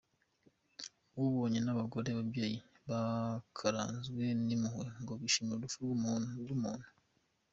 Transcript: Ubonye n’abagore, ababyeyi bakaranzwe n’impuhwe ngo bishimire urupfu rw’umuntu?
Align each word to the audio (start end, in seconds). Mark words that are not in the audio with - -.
Ubonye 1.23 1.59
n’abagore, 1.63 2.07
ababyeyi 2.11 2.57
bakaranzwe 2.89 4.23
n’impuhwe 4.45 4.87
ngo 5.01 5.13
bishimire 5.21 5.57
urupfu 5.57 5.77
rw’umuntu? 6.47 6.87